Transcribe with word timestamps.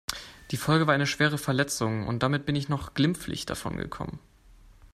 Die 0.49 0.57
Folge 0.57 0.87
war 0.87 0.95
eine 0.95 1.05
schwere 1.05 1.37
Verletzung 1.37 2.07
und 2.07 2.23
damit 2.23 2.47
bin 2.47 2.55
ich 2.55 2.69
noch 2.69 2.95
glimpflich 2.95 3.45
davon 3.45 3.77
gekommen. 3.77 4.17